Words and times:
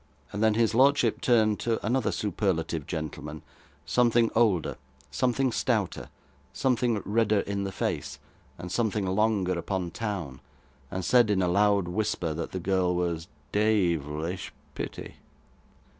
And 0.33 0.41
then 0.41 0.55
his 0.55 0.73
lordship 0.73 1.21
turned 1.21 1.59
to 1.59 1.85
another 1.85 2.11
superlative 2.11 2.87
gentleman, 2.87 3.43
something 3.85 4.31
older, 4.33 4.77
something 5.11 5.51
stouter, 5.51 6.09
something 6.53 7.03
redder 7.05 7.41
in 7.41 7.65
the 7.65 7.71
face, 7.71 8.17
and 8.57 8.71
something 8.71 9.05
longer 9.05 9.53
upon 9.59 9.91
town, 9.91 10.41
and 10.89 11.05
said 11.05 11.29
in 11.29 11.43
a 11.43 11.47
loud 11.47 11.87
whisper 11.87 12.33
that 12.33 12.51
the 12.51 12.59
girl 12.59 12.95
was 12.95 13.27
'deyvlish 13.51 14.51
pitty. 14.73 15.17